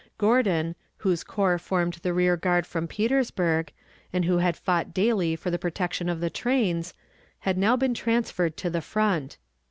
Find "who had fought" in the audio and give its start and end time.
4.25-4.95